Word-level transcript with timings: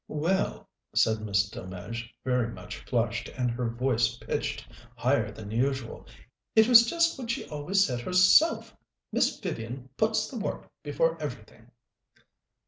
"Well," 0.07 0.67
said 0.95 1.21
Miss 1.21 1.47
Delmege, 1.47 2.11
very 2.25 2.47
much 2.51 2.77
flushed, 2.77 3.29
and 3.37 3.51
her 3.51 3.69
voice 3.69 4.17
pitched 4.17 4.67
higher 4.95 5.29
than 5.31 5.51
usual, 5.51 6.07
"it 6.55 6.67
was 6.67 6.87
just 6.89 7.19
what 7.19 7.29
she's 7.29 7.47
always 7.51 7.85
said 7.85 7.99
herself. 8.01 8.75
Miss 9.11 9.39
Vivian 9.39 9.89
puts 9.97 10.27
the 10.27 10.39
work 10.39 10.71
before 10.81 11.21
everything." 11.21 11.69